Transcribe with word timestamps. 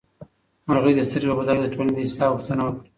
مرغۍ 0.67 0.93
د 0.95 1.01
سترګې 1.09 1.29
په 1.29 1.37
بدل 1.39 1.55
کې 1.57 1.63
د 1.63 1.67
ټولنې 1.73 1.93
د 1.95 1.99
اصلاح 2.07 2.29
غوښتنه 2.33 2.61
وکړه. 2.63 2.81